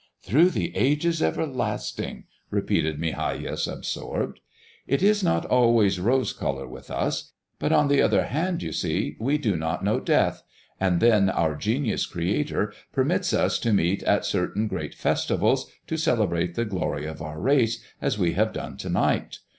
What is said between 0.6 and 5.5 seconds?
ages everlasting!" repeated Migajas, absorbed. "It is not